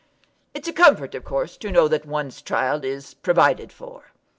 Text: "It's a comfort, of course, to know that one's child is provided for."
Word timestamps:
"It's 0.55 0.67
a 0.67 0.73
comfort, 0.73 1.13
of 1.13 1.23
course, 1.23 1.57
to 1.57 1.69
know 1.71 1.87
that 1.87 2.07
one's 2.07 2.41
child 2.41 2.83
is 2.83 3.13
provided 3.13 3.71
for." 3.71 4.13